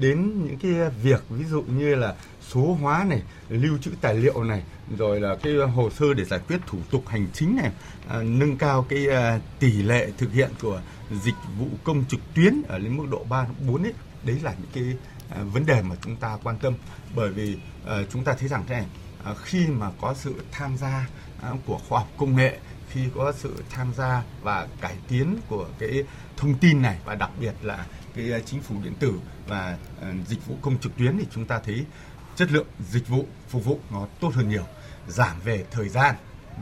đến 0.00 0.44
những 0.44 0.58
cái 0.62 0.72
việc 1.02 1.24
ví 1.30 1.44
dụ 1.44 1.62
như 1.62 1.94
là 1.94 2.14
số 2.50 2.78
hóa 2.80 3.04
này, 3.04 3.22
lưu 3.48 3.78
trữ 3.78 3.90
tài 4.00 4.14
liệu 4.14 4.44
này, 4.44 4.62
rồi 4.98 5.20
là 5.20 5.36
cái 5.42 5.54
hồ 5.54 5.90
sơ 5.90 6.14
để 6.14 6.24
giải 6.24 6.40
quyết 6.48 6.58
thủ 6.66 6.78
tục 6.90 7.08
hành 7.08 7.26
chính 7.32 7.56
này, 7.56 7.70
à, 8.08 8.22
nâng 8.22 8.56
cao 8.56 8.86
cái 8.88 9.06
à, 9.06 9.40
tỷ 9.58 9.72
lệ 9.72 10.10
thực 10.18 10.32
hiện 10.32 10.50
của 10.62 10.80
dịch 11.22 11.34
vụ 11.58 11.66
công 11.84 12.04
trực 12.08 12.20
tuyến 12.34 12.62
ở 12.68 12.78
lên 12.78 12.96
mức 12.96 13.06
độ 13.10 13.24
3 13.28 13.46
4 13.66 13.82
ấy. 13.82 13.94
Đấy 14.24 14.40
là 14.42 14.54
những 14.58 14.70
cái 14.72 14.96
à, 15.30 15.42
vấn 15.52 15.66
đề 15.66 15.82
mà 15.82 15.96
chúng 16.02 16.16
ta 16.16 16.38
quan 16.42 16.58
tâm 16.58 16.74
bởi 17.14 17.30
vì 17.30 17.56
à, 17.86 17.96
chúng 18.12 18.24
ta 18.24 18.34
thấy 18.38 18.48
rằng 18.48 18.64
thế 18.68 18.74
này, 18.74 18.86
à, 19.24 19.34
khi 19.44 19.66
mà 19.66 19.90
có 20.00 20.14
sự 20.14 20.34
tham 20.52 20.76
gia 20.76 21.06
À, 21.42 21.52
của 21.66 21.78
khoa 21.88 21.98
học 21.98 22.08
công 22.16 22.36
nghệ 22.36 22.58
khi 22.90 23.00
có 23.14 23.32
sự 23.32 23.62
tham 23.70 23.92
gia 23.96 24.22
và 24.42 24.68
cải 24.80 24.96
tiến 25.08 25.36
của 25.48 25.68
cái 25.78 26.04
thông 26.36 26.54
tin 26.54 26.82
này 26.82 26.98
và 27.04 27.14
đặc 27.14 27.30
biệt 27.40 27.54
là 27.62 27.86
cái 28.14 28.32
à, 28.32 28.38
chính 28.46 28.62
phủ 28.62 28.74
điện 28.84 28.94
tử 28.98 29.14
và 29.48 29.78
à, 30.02 30.12
dịch 30.26 30.46
vụ 30.46 30.54
công 30.62 30.78
trực 30.78 30.96
tuyến 30.96 31.18
thì 31.18 31.26
chúng 31.30 31.44
ta 31.44 31.58
thấy 31.58 31.84
chất 32.36 32.52
lượng 32.52 32.66
dịch 32.90 33.08
vụ, 33.08 33.26
phục 33.48 33.64
vụ 33.64 33.78
nó 33.90 34.06
tốt 34.20 34.30
hơn 34.34 34.48
nhiều, 34.48 34.64
giảm 35.08 35.40
về 35.44 35.64
thời 35.70 35.88
gian 35.88 36.14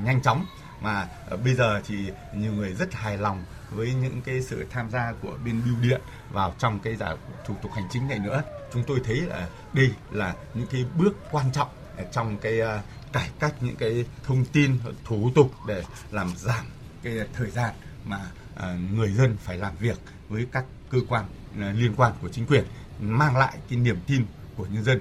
nhanh 0.04 0.22
chóng 0.22 0.46
mà 0.80 1.08
ờ, 1.28 1.36
bây 1.36 1.54
giờ 1.54 1.80
thì 1.86 1.96
nhiều 2.36 2.52
người 2.52 2.74
rất 2.74 2.94
hài 2.94 3.18
lòng 3.18 3.44
với 3.70 3.94
những 3.94 4.20
cái 4.24 4.42
sự 4.42 4.66
tham 4.70 4.90
gia 4.90 5.12
của 5.22 5.38
bên 5.44 5.62
bưu 5.64 5.74
điện 5.82 6.00
vào 6.32 6.54
trong 6.58 6.78
cái 6.78 6.96
giải 6.96 7.16
thủ 7.46 7.54
tục 7.62 7.72
hành 7.74 7.88
chính 7.90 8.08
này 8.08 8.18
nữa 8.18 8.42
chúng 8.72 8.82
tôi 8.86 9.00
thấy 9.04 9.16
là 9.16 9.48
đây 9.72 9.90
là 10.10 10.34
những 10.54 10.66
cái 10.70 10.84
bước 10.98 11.16
quan 11.30 11.52
trọng 11.52 11.68
trong 12.12 12.36
cái 12.38 12.60
ờ, 12.60 12.80
cải 13.12 13.30
cách 13.38 13.54
những 13.60 13.76
cái 13.76 14.04
thông 14.26 14.44
tin, 14.44 14.78
thủ 15.04 15.30
tục 15.34 15.52
để 15.68 15.82
làm 16.10 16.36
giảm 16.36 16.66
cái 17.02 17.18
thời 17.32 17.50
gian 17.50 17.74
mà 18.04 18.20
ờ, 18.56 18.76
người 18.94 19.12
dân 19.12 19.36
phải 19.36 19.58
làm 19.58 19.76
việc 19.76 19.98
với 20.28 20.46
các 20.52 20.64
cơ 20.90 20.98
quan 21.08 21.24
liên 21.56 21.94
quan 21.96 22.12
của 22.22 22.28
chính 22.28 22.46
quyền, 22.46 22.64
mang 23.00 23.36
lại 23.36 23.58
cái 23.70 23.78
niềm 23.78 23.98
tin 24.06 24.26
của 24.56 24.66
nhân 24.66 24.84
dân. 24.84 25.00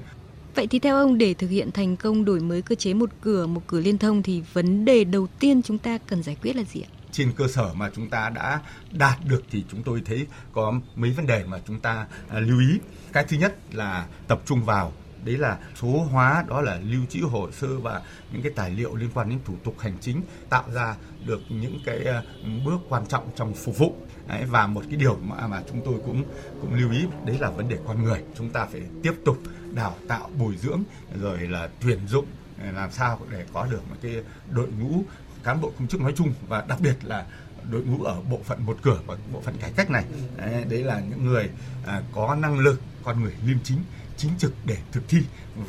Vậy 0.56 0.68
thì 0.68 0.80
theo 0.80 0.96
ông 0.96 1.18
để 1.18 1.34
thực 1.34 1.48
hiện 1.48 1.72
thành 1.72 1.96
công 1.96 2.26
đổi 2.26 2.40
mới 2.40 2.62
cơ 2.62 2.76
chế 2.76 2.94
một 2.94 3.10
cửa 3.22 3.48
một 3.48 3.62
cửa 3.68 3.80
liên 3.80 3.98
thông 3.98 4.24
thì 4.24 4.44
vấn 4.54 4.86
đề 4.86 5.04
đầu 5.04 5.28
tiên 5.40 5.62
chúng 5.62 5.78
ta 5.78 5.98
cần 5.98 6.24
giải 6.24 6.38
quyết 6.42 6.56
là 6.56 6.64
gì 6.64 6.82
ạ? 6.82 6.90
trên 7.14 7.32
cơ 7.36 7.48
sở 7.48 7.74
mà 7.74 7.90
chúng 7.96 8.10
ta 8.10 8.30
đã 8.30 8.62
đạt 8.92 9.18
được 9.26 9.44
thì 9.52 9.64
chúng 9.72 9.84
tôi 9.84 10.02
thấy 10.06 10.28
có 10.54 10.74
mấy 10.96 11.12
vấn 11.12 11.28
đề 11.28 11.44
mà 11.44 11.60
chúng 11.68 11.80
ta 11.80 12.08
à, 12.30 12.40
lưu 12.40 12.60
ý. 12.60 12.80
Cái 13.14 13.26
thứ 13.28 13.38
nhất 13.38 13.56
là 13.72 14.08
tập 14.28 14.42
trung 14.46 14.64
vào 14.64 14.94
đấy 15.26 15.38
là 15.38 15.58
số 15.82 15.88
hóa 15.88 16.44
đó 16.48 16.62
là 16.62 16.80
lưu 16.84 17.02
trữ 17.10 17.22
hồ 17.22 17.52
sơ 17.52 17.80
và 17.80 18.02
những 18.32 18.42
cái 18.42 18.52
tài 18.56 18.70
liệu 18.70 18.96
liên 18.96 19.10
quan 19.14 19.30
đến 19.30 19.40
thủ 19.46 19.54
tục 19.64 19.80
hành 19.80 19.98
chính 20.02 20.22
tạo 20.50 20.64
ra 20.74 20.96
được 21.26 21.42
những 21.50 21.80
cái 21.86 22.04
ờ, 22.04 22.24
bước 22.66 22.78
quan 22.90 23.06
trọng 23.06 23.30
trong 23.36 23.54
phục 23.54 23.78
vụ. 23.78 23.96
Đấy, 24.28 24.44
và 24.46 24.68
một 24.68 24.82
cái 24.90 25.00
điều 25.00 25.18
mà 25.24 25.48
mà 25.48 25.62
chúng 25.70 25.82
tôi 25.86 25.94
cũng 26.06 26.24
cũng 26.62 26.74
lưu 26.74 26.92
ý 26.92 27.06
đấy 27.26 27.38
là 27.40 27.50
vấn 27.50 27.70
đề 27.70 27.78
con 27.88 28.04
người. 28.04 28.24
Chúng 28.38 28.50
ta 28.50 28.66
phải 28.66 28.82
tiếp 29.04 29.14
tục 29.26 29.38
đào 29.74 29.96
tạo 30.08 30.30
bồi 30.40 30.58
dưỡng 30.58 30.84
rồi 31.22 31.40
là 31.40 31.70
tuyển 31.82 32.00
dụng 32.08 32.26
ờ, 32.62 32.72
làm 32.72 32.92
sao 32.92 33.20
để 33.32 33.46
có 33.54 33.66
được 33.66 33.90
một 33.90 33.96
cái 34.02 34.16
đội 34.52 34.68
ngũ 34.80 35.04
cán 35.44 35.62
bộ 35.62 35.72
công 35.80 35.88
chức 35.88 36.02
nói 36.02 36.14
chung 36.16 36.34
và 36.48 36.66
đặc 36.68 36.80
biệt 36.82 36.96
là 37.04 37.26
đội 37.72 37.82
ngũ 37.82 38.04
ở 38.04 38.22
bộ 38.30 38.40
phận 38.44 38.66
một 38.66 38.78
cửa 38.82 39.00
và 39.06 39.16
bộ 39.34 39.42
phận 39.42 39.58
cải 39.58 39.72
cách 39.76 39.90
này. 39.90 40.06
Đấy, 40.38 40.66
đấy 40.70 40.84
là 40.84 41.02
những 41.10 41.26
người 41.26 41.50
à, 41.86 42.02
có 42.14 42.36
năng 42.36 42.60
lực 42.60 42.82
con 43.04 43.22
người 43.22 43.34
liêm 43.46 43.58
chính 43.64 43.80
chính 44.18 44.32
trực 44.38 44.54
để 44.66 44.78
thực 44.92 45.04
thi 45.08 45.18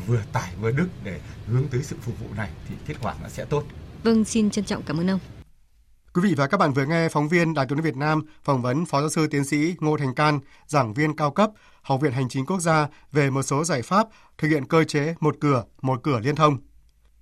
vừa 0.07 0.23
tải 0.33 0.53
vừa 0.61 0.71
đức 0.71 0.89
để 1.05 1.21
hướng 1.47 1.69
tới 1.69 1.83
sự 1.83 1.97
phục 2.03 2.21
vụ 2.21 2.27
này 2.37 2.51
thì 2.69 2.75
kết 2.87 2.95
quả 3.03 3.15
nó 3.23 3.29
sẽ 3.29 3.45
tốt. 3.45 3.65
Vâng, 4.03 4.25
xin 4.25 4.51
trân 4.51 4.65
trọng 4.65 4.83
cảm 4.83 5.01
ơn 5.01 5.11
ông. 5.11 5.21
Quý 6.15 6.23
vị 6.23 6.35
và 6.37 6.47
các 6.47 6.57
bạn 6.57 6.73
vừa 6.73 6.87
nghe 6.87 7.09
phóng 7.09 7.29
viên 7.29 7.55
Đài 7.55 7.67
tiếng 7.67 7.79
nói 7.79 7.83
Việt 7.83 7.97
Nam 7.97 8.23
phỏng 8.43 8.63
vấn 8.63 8.87
Phó 8.87 9.01
giáo 9.01 9.09
sư 9.09 9.27
tiến 9.27 9.45
sĩ 9.45 9.75
Ngô 9.81 9.97
Thành 9.97 10.15
Can, 10.15 10.41
giảng 10.67 10.95
viên 10.95 11.17
cao 11.17 11.31
cấp 11.31 11.51
Học 11.83 12.01
viện 12.01 12.13
Hành 12.13 12.29
chính 12.29 12.47
Quốc 12.47 12.61
gia 12.61 12.89
về 13.13 13.31
một 13.31 13.43
số 13.43 13.65
giải 13.65 13.83
pháp 13.83 14.09
thực 14.39 14.49
hiện 14.49 14.65
cơ 14.65 14.85
chế 14.85 15.15
một 15.21 15.37
cửa, 15.41 15.65
một 15.83 16.01
cửa 16.03 16.21
liên 16.21 16.37
thông. 16.37 16.59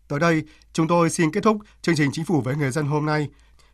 Tới 0.08 0.20
đây, 0.20 0.42
chúng 0.72 0.88
tôi 0.88 1.10
xin 1.10 1.32
kết 1.32 1.40
thúc 1.42 1.56
chương 1.82 1.96
trình 1.96 2.10
Chính 2.12 2.24
phủ 2.24 2.40
với 2.40 2.56
người 2.56 2.70
dân 2.70 2.86
hôm 2.86 3.06
nay. 3.06 3.28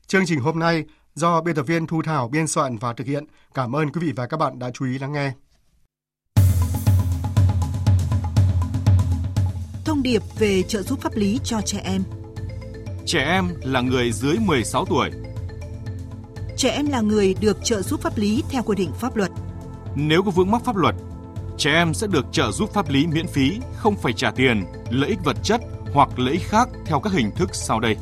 Chương 0.06 0.26
trình 0.26 0.40
hôm 0.40 0.58
nay 0.58 0.84
do 1.14 1.40
biên 1.40 1.54
tập 1.54 1.62
viên 1.62 1.86
Thu 1.86 2.02
Thảo 2.02 2.28
biên 2.28 2.46
soạn 2.46 2.78
và 2.78 2.92
thực 2.92 3.06
hiện. 3.06 3.24
Cảm 3.54 3.76
ơn 3.76 3.92
quý 3.92 4.00
vị 4.06 4.12
và 4.16 4.26
các 4.26 4.36
bạn 4.36 4.58
đã 4.58 4.70
chú 4.74 4.84
ý 4.84 4.98
lắng 4.98 5.12
nghe. 5.12 5.32
Điệp 10.08 10.22
về 10.38 10.62
trợ 10.62 10.82
giúp 10.82 11.00
pháp 11.00 11.16
lý 11.16 11.40
cho 11.44 11.60
trẻ 11.60 11.80
em 11.84 12.02
Trẻ 13.06 13.24
em 13.24 13.48
là 13.62 13.80
người 13.80 14.12
dưới 14.12 14.36
16 14.38 14.84
tuổi. 14.84 15.10
Trẻ 16.56 16.70
em 16.70 16.86
là 16.86 17.00
người 17.00 17.34
được 17.40 17.58
trợ 17.64 17.82
giúp 17.82 18.00
pháp 18.00 18.18
lý 18.18 18.42
theo 18.50 18.62
quy 18.62 18.76
định 18.76 18.92
pháp 19.00 19.16
luật. 19.16 19.30
Nếu 19.94 20.22
có 20.22 20.30
vướng 20.30 20.50
mắc 20.50 20.64
pháp 20.64 20.76
luật, 20.76 20.94
trẻ 21.58 21.70
em 21.70 21.94
sẽ 21.94 22.06
được 22.06 22.26
trợ 22.32 22.50
giúp 22.52 22.70
pháp 22.72 22.88
lý 22.88 23.06
miễn 23.06 23.26
phí, 23.26 23.58
không 23.76 23.96
phải 23.96 24.12
trả 24.12 24.30
tiền, 24.30 24.64
lợi 24.90 25.10
ích 25.10 25.18
vật 25.24 25.36
chất 25.42 25.60
hoặc 25.92 26.18
lợi 26.18 26.32
ích 26.32 26.48
khác 26.48 26.68
theo 26.86 27.00
các 27.00 27.12
hình 27.12 27.30
thức 27.36 27.50
sau 27.52 27.80
đây. 27.80 27.96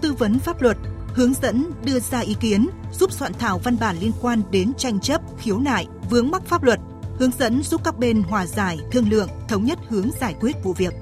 Tư 0.00 0.12
vấn 0.12 0.38
pháp 0.38 0.62
luật, 0.62 0.76
hướng 1.14 1.34
dẫn 1.34 1.70
đưa 1.84 2.00
ra 2.00 2.20
ý 2.20 2.36
kiến, 2.40 2.66
giúp 2.92 3.12
soạn 3.12 3.32
thảo 3.38 3.58
văn 3.58 3.76
bản 3.80 3.96
liên 4.00 4.12
quan 4.20 4.42
đến 4.50 4.72
tranh 4.78 5.00
chấp, 5.00 5.20
khiếu 5.38 5.58
nại, 5.58 5.86
vướng 6.10 6.30
mắc 6.30 6.42
pháp 6.46 6.62
luật, 6.62 6.80
hướng 7.18 7.30
dẫn 7.38 7.62
giúp 7.62 7.80
các 7.84 7.98
bên 7.98 8.22
hòa 8.22 8.46
giải, 8.46 8.78
thương 8.92 9.08
lượng, 9.08 9.28
thống 9.48 9.64
nhất 9.64 9.78
hướng 9.88 10.10
giải 10.20 10.34
quyết 10.40 10.56
vụ 10.62 10.72
việc. 10.72 10.94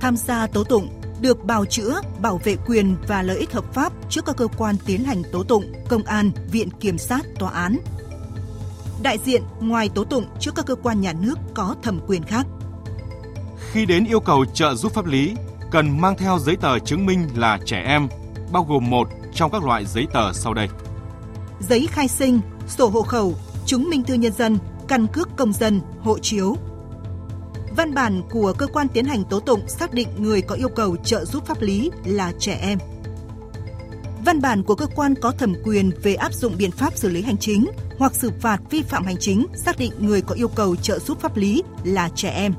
Tham 0.00 0.16
gia 0.16 0.46
tố 0.46 0.64
tụng, 0.64 0.88
được 1.20 1.44
bào 1.44 1.64
chữa, 1.64 2.00
bảo 2.20 2.40
vệ 2.44 2.56
quyền 2.66 2.96
và 3.08 3.22
lợi 3.22 3.38
ích 3.38 3.52
hợp 3.52 3.74
pháp 3.74 3.92
trước 4.10 4.24
các 4.24 4.36
cơ 4.36 4.46
quan 4.56 4.76
tiến 4.86 5.04
hành 5.04 5.22
tố 5.32 5.42
tụng, 5.42 5.72
công 5.88 6.02
an, 6.02 6.30
viện 6.50 6.70
kiểm 6.80 6.98
sát, 6.98 7.26
tòa 7.38 7.50
án. 7.50 7.78
Đại 9.02 9.18
diện 9.24 9.42
ngoài 9.60 9.88
tố 9.94 10.04
tụng 10.04 10.24
trước 10.40 10.54
các 10.54 10.66
cơ 10.66 10.74
quan 10.74 11.00
nhà 11.00 11.12
nước 11.12 11.38
có 11.54 11.76
thẩm 11.82 12.00
quyền 12.06 12.22
khác. 12.22 12.46
Khi 13.72 13.86
đến 13.86 14.04
yêu 14.04 14.20
cầu 14.20 14.44
trợ 14.54 14.74
giúp 14.74 14.92
pháp 14.92 15.06
lý, 15.06 15.34
cần 15.70 16.00
mang 16.00 16.16
theo 16.16 16.38
giấy 16.38 16.56
tờ 16.56 16.78
chứng 16.78 17.06
minh 17.06 17.28
là 17.34 17.58
trẻ 17.64 17.82
em, 17.86 18.08
bao 18.52 18.64
gồm 18.64 18.90
một 18.90 19.08
trong 19.34 19.50
các 19.50 19.64
loại 19.64 19.84
giấy 19.86 20.06
tờ 20.12 20.32
sau 20.32 20.54
đây. 20.54 20.68
Giấy 21.60 21.88
khai 21.90 22.08
sinh, 22.08 22.40
sổ 22.68 22.88
hộ 22.88 23.02
khẩu, 23.02 23.34
chứng 23.66 23.90
minh 23.90 24.02
thư 24.02 24.14
nhân 24.14 24.32
dân, 24.32 24.58
căn 24.88 25.06
cước 25.06 25.28
công 25.36 25.52
dân, 25.52 25.80
hộ 26.00 26.18
chiếu, 26.18 26.56
Văn 27.76 27.94
bản 27.94 28.22
của 28.30 28.52
cơ 28.58 28.66
quan 28.66 28.88
tiến 28.88 29.04
hành 29.04 29.24
tố 29.24 29.40
tụng 29.40 29.60
xác 29.68 29.92
định 29.92 30.08
người 30.18 30.40
có 30.40 30.54
yêu 30.54 30.68
cầu 30.68 30.96
trợ 30.96 31.24
giúp 31.24 31.46
pháp 31.46 31.62
lý 31.62 31.90
là 32.04 32.32
trẻ 32.38 32.58
em. 32.62 32.78
Văn 34.24 34.40
bản 34.40 34.62
của 34.62 34.74
cơ 34.74 34.86
quan 34.86 35.14
có 35.14 35.32
thẩm 35.32 35.54
quyền 35.64 35.90
về 36.02 36.14
áp 36.14 36.34
dụng 36.34 36.54
biện 36.58 36.70
pháp 36.70 36.96
xử 36.96 37.08
lý 37.08 37.22
hành 37.22 37.36
chính 37.36 37.70
hoặc 37.98 38.14
xử 38.14 38.30
phạt 38.40 38.58
vi 38.70 38.82
phạm 38.82 39.04
hành 39.04 39.16
chính 39.20 39.46
xác 39.54 39.78
định 39.78 39.92
người 39.98 40.20
có 40.20 40.34
yêu 40.34 40.48
cầu 40.48 40.76
trợ 40.76 40.98
giúp 40.98 41.20
pháp 41.20 41.36
lý 41.36 41.62
là 41.84 42.08
trẻ 42.14 42.30
em. 42.30 42.54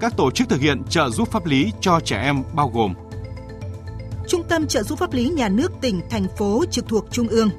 Các 0.00 0.16
tổ 0.16 0.30
chức 0.30 0.48
thực 0.48 0.60
hiện 0.60 0.82
trợ 0.88 1.10
giúp 1.10 1.28
pháp 1.30 1.46
lý 1.46 1.72
cho 1.80 2.00
trẻ 2.00 2.22
em 2.22 2.42
bao 2.54 2.70
gồm 2.74 2.94
Trung 4.28 4.42
tâm 4.48 4.66
trợ 4.66 4.82
giúp 4.82 4.98
pháp 4.98 5.12
lý 5.12 5.28
nhà 5.28 5.48
nước 5.48 5.72
tỉnh, 5.80 6.00
thành 6.10 6.26
phố 6.38 6.64
trực 6.70 6.88
thuộc 6.88 7.06
Trung 7.10 7.28
ương, 7.28 7.50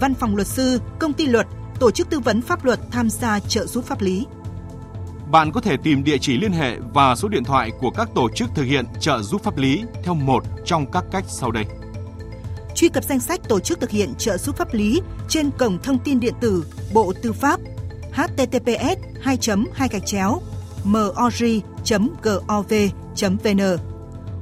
Văn 0.00 0.14
phòng 0.14 0.36
luật 0.36 0.46
sư, 0.46 0.80
công 0.98 1.12
ty 1.12 1.26
luật, 1.26 1.46
tổ 1.80 1.90
chức 1.90 2.10
tư 2.10 2.20
vấn 2.20 2.42
pháp 2.42 2.64
luật 2.64 2.80
tham 2.90 3.10
gia 3.10 3.40
trợ 3.40 3.66
giúp 3.66 3.84
pháp 3.84 4.00
lý 4.00 4.26
bạn 5.34 5.52
có 5.52 5.60
thể 5.60 5.76
tìm 5.76 6.04
địa 6.04 6.18
chỉ 6.18 6.36
liên 6.36 6.52
hệ 6.52 6.76
và 6.94 7.16
số 7.16 7.28
điện 7.28 7.44
thoại 7.44 7.72
của 7.80 7.90
các 7.90 8.08
tổ 8.14 8.28
chức 8.30 8.50
thực 8.54 8.62
hiện 8.62 8.84
trợ 9.00 9.22
giúp 9.22 9.42
pháp 9.42 9.56
lý 9.56 9.82
theo 10.04 10.14
một 10.14 10.44
trong 10.64 10.90
các 10.92 11.04
cách 11.12 11.24
sau 11.28 11.50
đây. 11.50 11.64
Truy 12.74 12.88
cập 12.88 13.04
danh 13.04 13.20
sách 13.20 13.40
tổ 13.48 13.60
chức 13.60 13.80
thực 13.80 13.90
hiện 13.90 14.14
trợ 14.18 14.38
giúp 14.38 14.56
pháp 14.56 14.74
lý 14.74 15.02
trên 15.28 15.50
cổng 15.50 15.78
thông 15.82 15.98
tin 15.98 16.20
điện 16.20 16.34
tử 16.40 16.64
Bộ 16.92 17.12
Tư 17.22 17.32
pháp 17.32 17.60
https 18.12 18.98
2 19.20 19.38
2 19.74 19.88
gạch 19.88 20.06
chéo 20.06 20.40
mori.gov.vn 20.84 21.62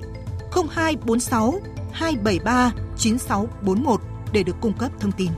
0246 0.52 1.60
273 1.92 2.72
9641 2.98 4.02
để 4.32 4.44
được 4.44 4.56
cung 4.62 4.74
cấp 4.74 4.92
thông 5.00 5.12
tin. 5.12 5.32